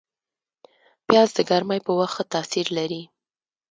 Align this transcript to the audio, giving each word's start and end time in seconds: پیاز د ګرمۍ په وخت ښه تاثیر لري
پیاز 1.07 1.29
د 1.37 1.39
ګرمۍ 1.49 1.79
په 1.85 1.91
وخت 1.99 2.15
ښه 2.15 2.23
تاثیر 2.33 2.67
لري 2.77 3.01